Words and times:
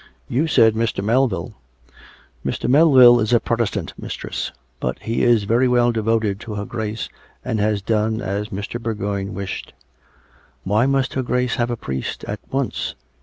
"You 0.37 0.47
said 0.47 0.73
Mr. 0.73 1.03
Melville."" 1.03 1.53
Mr. 2.43 2.67
Melville 2.67 3.19
is 3.19 3.33
a 3.33 3.39
Protestant, 3.39 3.93
mistress; 3.99 4.51
but 4.79 4.97
he 4.97 5.21
is 5.21 5.43
very 5.43 5.67
well 5.67 5.91
devoted 5.91 6.39
to 6.39 6.55
her 6.55 6.65
Grace, 6.65 7.07
and 7.45 7.59
has 7.59 7.83
done 7.83 8.19
as 8.19 8.47
Mr. 8.49 8.81
Bourgoign 8.81 9.35
wished."" 9.35 9.73
Why 10.63 10.87
must 10.87 11.13
her 11.13 11.21
Grace 11.21 11.57
have 11.57 11.69
a 11.69 11.77
priest 11.77 12.23
at 12.27 12.39
once 12.49 12.95